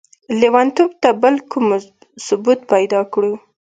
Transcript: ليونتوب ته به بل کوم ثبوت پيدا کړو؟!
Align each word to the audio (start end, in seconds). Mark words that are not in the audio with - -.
ليونتوب 0.39 0.89
ته 1.01 1.09
به 1.13 1.19
بل 1.21 1.35
کوم 1.51 1.67
ثبوت 2.27 2.59
پيدا 2.71 2.99
کړو؟! 3.13 3.33